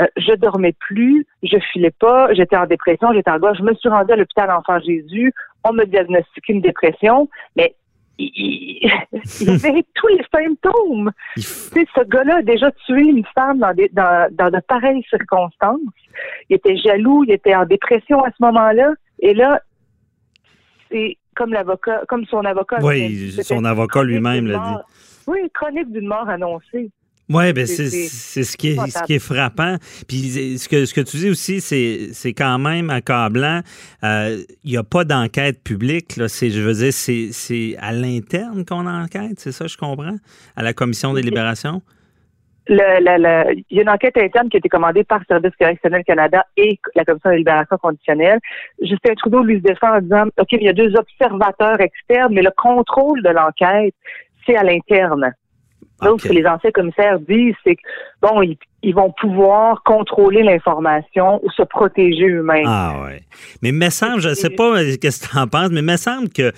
euh, 0.02 0.06
je 0.18 0.34
dormais 0.34 0.74
plus, 0.78 1.26
je 1.42 1.56
filais 1.72 1.92
pas, 1.98 2.32
j'étais 2.34 2.56
en 2.56 2.66
dépression, 2.66 3.12
j'étais 3.14 3.30
en 3.30 3.38
gauche, 3.38 3.56
je 3.58 3.64
me 3.64 3.74
suis 3.74 3.88
rendue 3.88 4.12
à 4.12 4.16
l'hôpital 4.16 4.50
Enfant 4.50 4.78
Jésus, 4.80 5.32
on 5.64 5.72
me 5.74 5.84
diagnostiqué 5.84 6.52
une 6.54 6.60
dépression, 6.62 7.28
mais 7.56 7.74
il, 8.20 9.50
avait 9.50 9.84
tous 9.94 10.08
les 10.08 10.24
symptômes. 10.32 11.10
Tu 11.34 11.42
sais, 11.42 11.86
ce 11.94 12.04
gars-là 12.04 12.36
a 12.36 12.42
déjà 12.42 12.70
tué 12.86 13.02
une 13.02 13.24
femme 13.34 13.58
dans, 13.58 13.74
des, 13.74 13.88
dans, 13.92 14.28
dans 14.32 14.50
de 14.50 14.60
pareilles 14.68 15.04
circonstances. 15.08 15.80
Il 16.48 16.56
était 16.56 16.76
jaloux, 16.76 17.24
il 17.24 17.32
était 17.32 17.54
en 17.54 17.64
dépression 17.64 18.22
à 18.22 18.30
ce 18.30 18.42
moment-là. 18.42 18.92
Et 19.20 19.34
là, 19.34 19.60
c'est 20.90 21.16
comme 21.34 21.52
l'avocat, 21.52 22.02
comme 22.08 22.24
son 22.26 22.44
avocat. 22.44 22.78
Oui, 22.82 23.32
son 23.42 23.64
avocat 23.64 24.02
lui-même 24.02 24.46
l'a 24.46 24.58
dit. 24.58 24.92
Oui, 25.26 25.38
chronique 25.54 25.90
d'une 25.92 26.06
mort 26.06 26.28
annoncée. 26.28 26.90
Oui, 27.32 27.52
ben 27.52 27.64
c'est 27.64 27.86
ce 28.42 28.56
qui 28.56 28.70
est 28.70 28.90
ce 28.90 29.04
qui 29.04 29.14
est 29.14 29.18
frappant. 29.20 29.76
Puis 30.08 30.58
ce 30.58 30.68
que 30.68 30.84
ce 30.84 30.92
que 30.92 31.00
tu 31.00 31.16
dis 31.16 31.30
aussi, 31.30 31.60
c'est 31.60 32.08
c'est 32.12 32.32
quand 32.32 32.58
même 32.58 32.90
accablant. 32.90 33.60
Euh, 34.02 34.38
il 34.64 34.72
n'y 34.72 34.76
a 34.76 34.82
pas 34.82 35.04
d'enquête 35.04 35.62
publique. 35.62 36.16
Là. 36.16 36.26
Je 36.26 36.60
veux 36.60 36.72
dire, 36.72 36.92
c'est 36.92 37.76
à 37.78 37.92
l'interne 37.92 38.64
qu'on 38.64 38.84
enquête, 38.84 39.38
c'est 39.38 39.52
ça, 39.52 39.68
je 39.68 39.76
comprends, 39.76 40.16
à 40.56 40.62
la 40.64 40.72
commission 40.72 41.14
des 41.14 41.22
libérations? 41.22 41.82
Le, 42.66 43.54
il 43.70 43.76
y 43.76 43.78
a 43.78 43.82
une 43.82 43.88
enquête 43.88 44.16
interne 44.16 44.48
qui 44.48 44.56
a 44.56 44.58
été 44.58 44.68
commandée 44.68 45.04
par 45.04 45.20
Service 45.28 45.54
correctionnel 45.58 46.02
Canada 46.04 46.44
et 46.56 46.78
la 46.94 47.04
Commission 47.04 47.30
de 47.30 47.36
libération 47.36 47.76
conditionnelle. 47.78 48.38
Justin 48.82 49.14
Trudeau 49.14 49.42
lui 49.42 49.58
se 49.58 49.62
défend 49.62 49.96
en 49.96 50.00
disant, 50.00 50.24
OK, 50.38 50.52
il 50.52 50.62
y 50.62 50.68
a 50.68 50.72
deux 50.72 50.94
observateurs 50.96 51.80
externes, 51.80 52.34
mais 52.34 52.42
le 52.42 52.52
contrôle 52.56 53.22
de 53.22 53.30
l'enquête, 53.30 53.94
c'est 54.46 54.56
à 54.56 54.62
l'interne. 54.62 55.32
Donc, 56.02 56.20
ce 56.20 56.28
que 56.28 56.32
les 56.32 56.46
anciens 56.46 56.70
commissaires 56.70 57.18
disent, 57.20 57.54
c'est 57.64 57.76
que, 57.76 57.82
bon, 58.22 58.42
ils, 58.82 58.94
vont 58.94 59.12
pouvoir 59.20 59.82
contrôler 59.84 60.42
l'information 60.42 61.44
ou 61.44 61.50
se 61.50 61.62
protéger 61.62 62.28
eux-mêmes. 62.28 62.66
Ah 62.66 63.02
ouais. 63.04 63.22
Mais 63.62 63.72
me 63.72 63.90
semble, 63.90 64.20
je 64.20 64.30
ne 64.30 64.34
sais 64.34 64.50
pas 64.50 64.78
euh, 64.78 64.92
ce 64.92 64.96
que 64.96 65.08
tu 65.08 65.38
en 65.38 65.46
penses, 65.46 65.70
mais 65.70 65.82
me 65.82 65.96
semble 65.96 66.28
que 66.30 66.52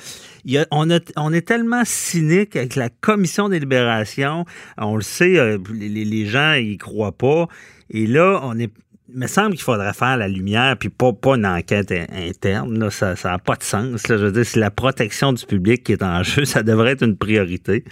on, 0.70 0.88
on 1.16 1.32
est 1.32 1.46
tellement 1.46 1.82
cynique 1.84 2.56
avec 2.56 2.76
la 2.76 2.88
commission 2.88 3.48
des 3.48 3.60
libérations. 3.60 4.44
On 4.78 4.96
le 4.96 5.02
sait, 5.02 5.38
euh, 5.38 5.58
les, 5.72 6.26
gens 6.26 6.54
y 6.54 6.76
croient 6.78 7.16
pas. 7.16 7.46
Et 7.90 8.06
là, 8.06 8.40
on 8.42 8.58
est 8.58 8.70
il 9.14 9.18
me 9.18 9.26
semble 9.26 9.50
qu'il 9.50 9.62
faudrait 9.62 9.92
faire 9.92 10.16
la 10.16 10.28
lumière, 10.28 10.76
puis 10.78 10.88
pas, 10.88 11.12
pas 11.12 11.36
une 11.36 11.46
enquête 11.46 11.92
interne. 12.12 12.78
Là, 12.78 12.90
ça 12.90 13.14
n'a 13.24 13.38
pas 13.38 13.56
de 13.56 13.62
sens. 13.62 14.08
Là. 14.08 14.16
Je 14.16 14.24
veux 14.24 14.32
dire, 14.32 14.46
c'est 14.46 14.60
la 14.60 14.70
protection 14.70 15.32
du 15.32 15.44
public 15.44 15.84
qui 15.84 15.92
est 15.92 16.02
en 16.02 16.22
jeu. 16.22 16.44
Ça 16.44 16.62
devrait 16.62 16.92
être 16.92 17.04
une 17.04 17.16
priorité. 17.16 17.84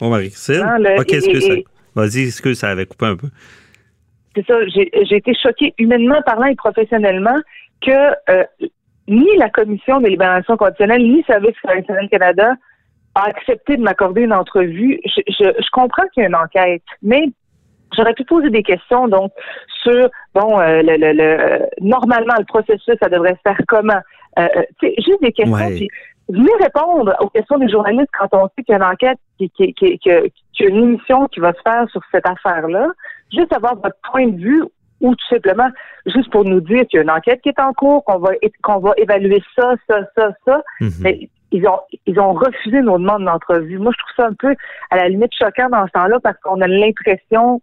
Oh, 0.00 0.08
Marie-Christine? 0.08 0.64
OK, 0.98 1.12
excuse. 1.12 1.64
Vas-y, 1.94 2.26
excuse, 2.26 2.58
ça 2.58 2.70
avait 2.70 2.86
coupé 2.86 3.06
un 3.06 3.16
peu? 3.16 3.28
C'est 4.34 4.46
ça. 4.46 4.54
J'ai 4.66 5.16
été 5.16 5.32
choquée 5.34 5.74
humainement 5.78 6.20
parlant 6.22 6.46
et 6.46 6.56
professionnellement 6.56 7.38
que 7.80 8.30
euh, 8.30 8.44
ni 9.08 9.28
la 9.38 9.48
Commission 9.50 10.00
des 10.00 10.10
libérations 10.10 10.56
conditionnelles, 10.56 11.02
ni 11.02 11.22
Service 11.24 11.54
correctionnel 11.62 12.08
Canada 12.10 12.54
a 13.14 13.28
accepté 13.28 13.76
de 13.76 13.82
m'accorder 13.82 14.22
une 14.22 14.32
entrevue. 14.32 15.00
Je, 15.04 15.20
je, 15.28 15.70
comprends 15.70 16.02
qu'il 16.12 16.22
y 16.22 16.26
a 16.26 16.28
une 16.28 16.34
enquête, 16.34 16.82
mais 17.02 17.28
j'aurais 17.96 18.14
pu 18.14 18.24
poser 18.24 18.50
des 18.50 18.62
questions 18.62 19.06
donc 19.06 19.30
sur 19.82 20.08
bon 20.34 20.58
euh, 20.58 20.82
le, 20.82 20.96
le, 20.96 21.12
le, 21.12 21.66
normalement 21.80 22.34
le 22.38 22.44
processus 22.44 22.96
ça 23.00 23.08
devrait 23.08 23.34
se 23.34 23.48
faire 23.48 23.60
comment? 23.68 24.00
Euh, 24.38 24.48
euh 24.56 24.88
juste 24.98 25.22
des 25.22 25.30
questions 25.30 25.68
puis 25.68 25.88
venez 26.28 26.52
répondre 26.60 27.14
aux 27.20 27.28
questions 27.28 27.58
des 27.58 27.68
journalistes 27.68 28.10
quand 28.18 28.28
on 28.32 28.48
sait 28.48 28.62
qu'il 28.64 28.72
y 28.72 28.74
a 28.74 28.76
une 28.76 28.92
enquête 28.92 29.18
qui, 29.38 29.50
qui, 29.50 29.74
qui, 29.74 30.64
une 30.64 30.76
émission 30.76 31.26
qui 31.28 31.40
va 31.40 31.52
se 31.52 31.60
faire 31.62 31.88
sur 31.90 32.00
cette 32.10 32.26
affaire 32.26 32.68
là 32.68 32.88
juste 33.32 33.52
avoir 33.52 33.74
votre 33.76 33.96
point 34.10 34.28
de 34.28 34.40
vue 34.40 34.64
ou 35.00 35.14
tout 35.14 35.26
simplement 35.28 35.68
juste 36.06 36.30
pour 36.30 36.44
nous 36.44 36.60
dire 36.60 36.86
qu'il 36.86 36.98
y 36.98 37.00
a 37.00 37.02
une 37.02 37.10
enquête 37.10 37.40
qui 37.42 37.50
est 37.50 37.60
en 37.60 37.72
cours, 37.72 38.04
qu'on 38.04 38.18
va 38.18 38.30
qu'on 38.62 38.78
va 38.78 38.92
évaluer 38.96 39.42
ça, 39.54 39.74
ça, 39.88 40.00
ça, 40.16 40.30
ça. 40.46 40.62
Mhm. 40.80 40.90
Mais 41.00 41.28
ils 41.52 41.66
ont 41.66 41.80
ils 42.06 42.18
ont 42.18 42.32
refusé 42.32 42.80
nos 42.80 42.98
demandes 42.98 43.24
d'entrevue. 43.24 43.78
Moi, 43.78 43.92
je 43.92 44.02
trouve 44.02 44.24
ça 44.24 44.30
un 44.30 44.34
peu 44.34 44.54
à 44.90 44.96
la 44.96 45.08
limite 45.08 45.32
choquant 45.38 45.68
dans 45.68 45.86
ce 45.86 45.92
temps-là 45.92 46.18
parce 46.22 46.38
qu'on 46.40 46.60
a 46.60 46.66
l'impression 46.66 47.60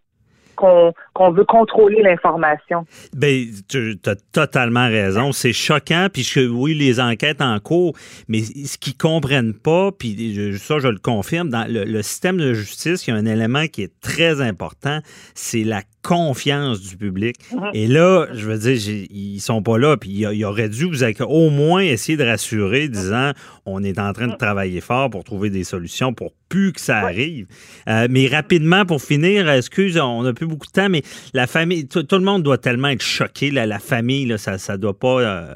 qu'on 1.14 1.32
veut 1.32 1.46
contrôler 1.46 2.02
l'information. 2.02 2.86
Bien, 3.14 3.46
tu 3.68 4.00
as 4.06 4.16
totalement 4.32 4.88
raison. 4.88 5.32
C'est 5.32 5.54
choquant. 5.54 6.08
Puis 6.12 6.26
oui, 6.48 6.74
les 6.74 7.00
enquêtes 7.00 7.42
en 7.42 7.60
cours, 7.60 7.96
mais 8.28 8.42
ce 8.42 8.78
qu'ils 8.78 8.98
comprennent 8.98 9.54
pas, 9.54 9.92
puis 9.92 10.58
ça, 10.60 10.80
je 10.80 10.88
le 10.88 11.00
confirme, 11.00 11.50
dans 11.50 11.66
le, 11.68 12.02
système 12.02 12.38
de 12.38 12.54
justice, 12.54 13.08
il 13.08 13.12
y 13.12 13.14
a 13.14 13.18
un 13.18 13.26
élément 13.26 13.68
qui 13.68 13.84
est 13.84 14.00
très 14.02 14.42
important, 14.42 15.00
c'est 15.36 15.64
la 15.64 15.82
confiance 16.02 16.82
du 16.82 16.98
public. 16.98 17.36
Mhm. 17.54 17.70
Et 17.74 17.88
là, 17.88 18.28
je 18.34 18.46
veux 18.46 18.58
dire, 18.58 19.08
ils 19.12 19.40
sont 19.40 19.62
pas 19.62 19.78
là, 19.78 19.98
puis 19.98 20.10
il 20.10 20.46
aurait 20.46 20.70
dû 20.70 20.86
vous 20.86 21.04
au 21.04 21.50
moins 21.50 21.82
essayer 21.82 22.18
de 22.18 22.24
rassurer, 22.24 22.88
disant 22.88 23.32
on 23.66 23.84
est 23.84 24.00
en 24.00 24.14
train 24.14 24.28
de 24.28 24.32
mhm. 24.32 24.38
travailler 24.38 24.82
fort 24.82 25.10
pour 25.10 25.24
trouver 25.24 25.50
des 25.50 25.64
solutions 25.64 26.14
pour 26.14 26.34
plus 26.50 26.74
que 26.74 26.82
ça 26.82 26.98
arrive. 26.98 27.48
Euh, 27.88 28.08
mais 28.10 28.28
rapidement, 28.28 28.86
pour 28.86 29.02
finir, 29.02 29.50
excuse, 29.50 29.98
on 29.98 30.24
n'a 30.24 30.34
plus 30.34 30.48
beaucoup 30.48 30.68
de 30.68 30.72
temps, 30.72 30.90
mais 30.90 31.04
la 31.34 31.48
famille, 31.48 31.88
tout, 31.88 32.06
le 32.12 32.20
monde 32.20 32.44
doit 32.44 32.58
tellement 32.58 32.90
être 32.90 33.02
choqué. 33.02 33.52
la 33.52 33.80
famille, 33.80 34.26
là, 34.26 34.38
ça 34.38 34.58
ne 34.58 34.78
doit 34.78 34.98
pas, 34.98 35.22
euh, 35.22 35.56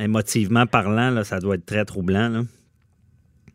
émotivement 0.00 0.66
parlant, 0.66 1.10
là, 1.10 1.24
ça 1.24 1.38
doit 1.38 1.56
être 1.56 1.66
très 1.66 1.84
troublant. 1.84 2.28
Là. 2.28 2.42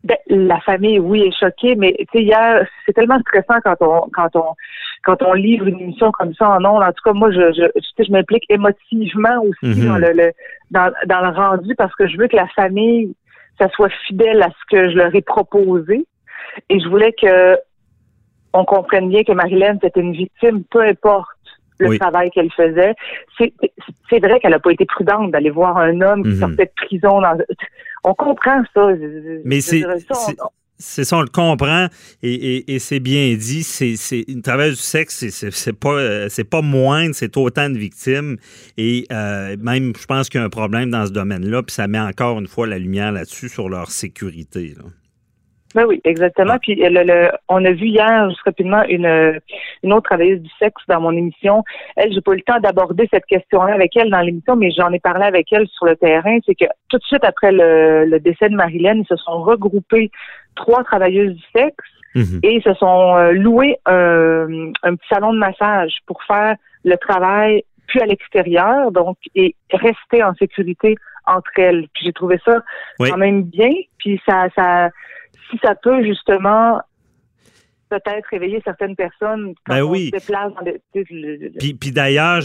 Ben, 0.04 0.16
la 0.28 0.60
famille, 0.60 1.00
oui, 1.00 1.22
est 1.22 1.38
choquée, 1.38 1.74
mais 1.74 1.96
hier, 2.14 2.64
c'est 2.86 2.92
tellement 2.92 3.18
stressant 3.20 3.58
quand 3.64 3.76
on 3.80 4.08
quand 4.10 4.36
on 4.36 4.54
quand 5.02 5.22
on 5.22 5.32
livre 5.32 5.66
une 5.66 5.80
émission 5.80 6.12
comme 6.12 6.34
ça 6.34 6.50
en 6.50 6.64
ondes. 6.64 6.82
En 6.82 6.92
tout 6.92 7.02
cas, 7.04 7.12
moi, 7.12 7.30
je 7.32 7.52
je, 7.52 8.04
je 8.04 8.12
m'implique 8.12 8.44
émotivement 8.48 9.42
aussi 9.42 9.80
mhm. 9.80 9.88
dans 9.88 9.98
le, 9.98 10.32
dans, 10.70 10.92
dans 11.06 11.20
le 11.20 11.36
rendu 11.36 11.74
parce 11.74 11.94
que 11.96 12.06
je 12.06 12.16
veux 12.16 12.28
que 12.28 12.36
la 12.36 12.46
famille, 12.48 13.12
ça 13.58 13.68
soit 13.70 13.90
fidèle 14.06 14.40
à 14.42 14.50
ce 14.50 14.76
que 14.76 14.90
je 14.90 14.96
leur 14.96 15.14
ai 15.14 15.22
proposé. 15.22 16.06
Et 16.70 16.78
je 16.78 16.88
voulais 16.88 17.12
que 17.12 17.56
on 18.52 18.64
comprenne 18.64 19.08
bien 19.08 19.24
que 19.24 19.32
Marilyn, 19.32 19.78
c'était 19.82 20.00
une 20.00 20.12
victime, 20.12 20.62
peu 20.70 20.82
importe 20.82 21.28
le 21.80 21.98
travail 21.98 22.30
qu'elle 22.30 22.50
faisait. 22.52 22.94
C'est 23.38 24.18
vrai 24.18 24.40
qu'elle 24.40 24.50
n'a 24.50 24.58
pas 24.58 24.72
été 24.72 24.84
prudente 24.84 25.30
d'aller 25.30 25.50
voir 25.50 25.76
un 25.76 26.00
homme 26.00 26.22
qui 26.22 26.30
mhm. 26.30 26.40
sortait 26.40 26.66
de 26.66 26.86
prison. 26.86 27.20
On 28.04 28.14
comprend 28.14 28.62
ça. 28.74 28.88
Mais 29.44 29.60
c'est 29.60 29.84
c'est 30.80 31.02
ça, 31.02 31.16
on 31.16 31.22
le 31.22 31.28
comprend 31.28 31.88
et, 32.22 32.78
c'est 32.78 33.00
bien 33.00 33.34
dit. 33.34 33.64
C'est 33.64 34.24
une 34.28 34.42
travail 34.42 34.70
du 34.70 34.76
sexe, 34.76 35.26
c'est 35.28 35.72
pas 35.72 36.28
c'est 36.28 36.44
pas 36.44 36.62
moindre, 36.62 37.14
c'est 37.14 37.36
autant 37.36 37.68
de 37.68 37.76
victimes 37.76 38.36
et 38.76 39.06
euh, 39.10 39.56
même 39.60 39.92
je 39.98 40.06
pense 40.06 40.28
qu'il 40.28 40.40
y 40.40 40.42
a 40.42 40.46
un 40.46 40.50
problème 40.50 40.90
dans 40.90 41.06
ce 41.06 41.12
domaine-là. 41.12 41.62
Puis 41.64 41.74
ça 41.74 41.88
met 41.88 41.98
encore 41.98 42.38
une 42.38 42.46
fois 42.46 42.66
la 42.66 42.78
lumière 42.78 43.10
là-dessus 43.10 43.48
sur 43.48 43.68
leur 43.68 43.90
sécurité. 43.90 44.74
Ben 45.74 45.84
oui, 45.86 46.00
exactement. 46.04 46.56
Puis 46.62 46.76
le, 46.76 47.30
on 47.48 47.64
a 47.64 47.72
vu 47.72 47.86
hier, 47.88 48.28
juste 48.30 48.40
rapidement, 48.44 48.82
une, 48.88 49.38
une 49.82 49.92
autre 49.92 50.08
travailleuse 50.08 50.40
du 50.40 50.50
sexe 50.58 50.82
dans 50.88 51.00
mon 51.00 51.12
émission. 51.12 51.62
Elle, 51.96 52.12
j'ai 52.12 52.20
pas 52.22 52.32
eu 52.32 52.36
le 52.36 52.42
temps 52.42 52.60
d'aborder 52.60 53.06
cette 53.12 53.26
question-là 53.26 53.74
avec 53.74 53.94
elle 53.96 54.10
dans 54.10 54.20
l'émission, 54.20 54.56
mais 54.56 54.70
j'en 54.70 54.92
ai 54.92 54.98
parlé 54.98 55.24
avec 55.24 55.52
elle 55.52 55.68
sur 55.68 55.86
le 55.86 55.96
terrain. 55.96 56.38
C'est 56.46 56.54
que 56.54 56.64
tout 56.88 56.98
de 56.98 57.04
suite 57.04 57.24
après 57.24 57.52
le, 57.52 58.18
décès 58.18 58.48
de 58.48 58.54
Marilyn, 58.54 59.00
ils 59.00 59.06
se 59.06 59.16
sont 59.16 59.42
regroupés 59.42 60.10
trois 60.54 60.82
travailleuses 60.84 61.34
du 61.34 61.44
sexe 61.54 61.84
mhm. 62.14 62.40
et 62.42 62.54
ils 62.54 62.62
se 62.62 62.72
sont 62.74 63.16
euh, 63.16 63.32
loués 63.32 63.76
un, 63.84 64.72
un 64.82 64.96
petit 64.96 65.08
salon 65.08 65.34
de 65.34 65.38
massage 65.38 65.98
pour 66.06 66.22
faire 66.24 66.56
le 66.84 66.96
travail 66.96 67.62
plus 67.88 68.00
à 68.00 68.06
l'extérieur, 68.06 68.92
donc 68.92 69.16
et 69.34 69.54
rester 69.72 70.22
en 70.22 70.34
sécurité 70.34 70.96
entre 71.26 71.50
elles. 71.56 71.86
Puis 71.94 72.06
j'ai 72.06 72.12
trouvé 72.12 72.38
ça 72.44 72.62
quand 72.98 73.16
même 73.16 73.42
bien. 73.42 73.70
Puis 73.98 74.20
ça, 74.26 74.48
ça 74.54 74.90
si 75.50 75.58
ça 75.62 75.74
peut 75.74 76.04
justement 76.04 76.80
peut-être 77.88 78.26
réveiller 78.30 78.60
certaines 78.64 78.96
personnes 78.96 79.54
quand 79.64 79.74
ben 79.74 79.82
oui. 79.82 80.10
on 80.12 80.18
se 80.18 80.20
déplace 80.20 80.52
dans 80.54 81.52
Puis, 81.58 81.74
puis 81.74 81.90
d'ailleurs, 81.90 82.42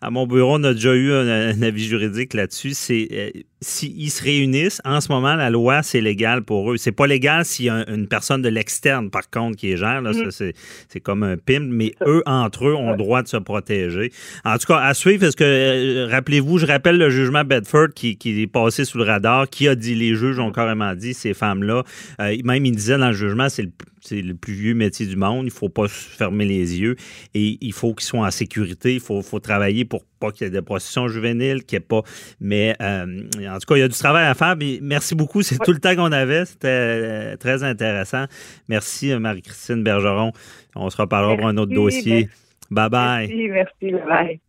à 0.00 0.10
mon 0.10 0.26
bureau, 0.26 0.56
on 0.56 0.64
a 0.64 0.72
déjà 0.72 0.94
eu 0.94 1.12
un, 1.12 1.62
avis 1.62 1.84
juridique 1.84 2.34
là-dessus. 2.34 2.70
C'est 2.70 3.08
euh, 3.12 3.30
s'ils 3.60 4.10
se 4.10 4.22
réunissent, 4.22 4.80
en 4.84 5.00
ce 5.00 5.10
moment, 5.10 5.34
la 5.34 5.50
loi, 5.50 5.82
c'est 5.82 6.00
légal 6.00 6.42
pour 6.42 6.72
eux. 6.72 6.76
C'est 6.76 6.92
pas 6.92 7.06
légal 7.06 7.44
s'il 7.44 7.66
y 7.66 7.70
a 7.70 7.84
une 7.88 8.06
personne 8.06 8.40
de 8.40 8.48
l'externe, 8.48 9.10
par 9.10 9.28
contre, 9.30 9.56
qui 9.56 9.72
est 9.72 9.76
gère. 9.76 10.00
Là, 10.00 10.12
mm-hmm. 10.12 10.52
c'est 10.88 11.00
comme 11.00 11.22
un 11.24 11.36
pimp, 11.36 11.66
mais 11.68 11.94
eux, 12.06 12.22
entre 12.26 12.68
eux, 12.68 12.74
ont 12.74 12.92
le 12.92 12.96
droit 12.96 13.22
de 13.22 13.28
se 13.28 13.36
protéger. 13.36 14.12
En 14.44 14.56
tout 14.58 14.66
cas, 14.66 14.78
à 14.78 14.94
suivre, 14.94 15.22
parce 15.22 15.34
que, 15.34 15.44
euh, 15.44 16.06
rappelez-vous, 16.08 16.58
je 16.58 16.66
rappelle 16.66 16.98
le 16.98 17.10
jugement 17.10 17.44
Bedford 17.44 17.88
qui, 17.94 18.16
qui, 18.16 18.42
est 18.42 18.46
passé 18.46 18.84
sous 18.84 18.98
le 18.98 19.04
radar, 19.04 19.48
qui 19.48 19.66
a 19.66 19.74
dit, 19.74 19.94
les 19.94 20.14
juges 20.14 20.38
ont 20.38 20.52
carrément 20.52 20.94
dit, 20.94 21.14
ces 21.14 21.34
femmes-là, 21.34 21.82
euh, 22.20 22.36
même 22.44 22.64
ils 22.64 22.76
disaient 22.76 22.98
dans 22.98 23.08
le 23.08 23.14
jugement, 23.14 23.48
c'est 23.48 23.62
le 23.62 23.70
c'est 24.00 24.22
le 24.22 24.34
plus 24.34 24.54
vieux 24.54 24.74
métier 24.74 25.06
du 25.06 25.16
monde. 25.16 25.42
Il 25.42 25.46
ne 25.46 25.50
faut 25.50 25.68
pas 25.68 25.88
se 25.88 25.94
fermer 25.94 26.44
les 26.44 26.78
yeux 26.78 26.96
et 27.34 27.58
il 27.60 27.72
faut 27.72 27.94
qu'ils 27.94 28.06
soient 28.06 28.26
en 28.26 28.30
sécurité. 28.30 28.94
Il 28.94 29.00
faut, 29.00 29.20
faut 29.22 29.40
travailler 29.40 29.84
pour 29.84 30.04
pas 30.18 30.30
qu'il 30.30 30.46
y 30.46 30.48
ait 30.48 30.50
des 30.50 30.62
processions 30.62 31.08
juvéniles, 31.08 31.64
qu'il 31.64 31.78
n'y 31.78 31.84
ait 31.84 31.86
pas. 31.86 32.02
Mais 32.40 32.74
euh, 32.80 33.04
en 33.48 33.58
tout 33.58 33.66
cas, 33.66 33.76
il 33.76 33.80
y 33.80 33.82
a 33.82 33.88
du 33.88 33.98
travail 33.98 34.26
à 34.26 34.34
faire. 34.34 34.56
merci 34.82 35.14
beaucoup. 35.14 35.42
C'est 35.42 35.58
tout 35.58 35.72
le 35.72 35.78
temps 35.78 35.94
qu'on 35.94 36.12
avait. 36.12 36.44
C'était 36.44 36.68
euh, 36.68 37.36
très 37.36 37.62
intéressant. 37.62 38.24
Merci, 38.68 39.12
euh, 39.12 39.18
Marie-Christine 39.18 39.82
Bergeron. 39.82 40.32
On 40.74 40.90
se 40.90 40.96
reparlera 40.96 41.36
pour 41.36 41.46
un 41.46 41.56
autre 41.56 41.72
dossier. 41.72 42.28
Bye 42.70 42.90
bye. 42.90 43.28
Merci, 43.28 43.48
merci. 43.48 43.92
Bye 43.92 44.06
bye. 44.08 44.40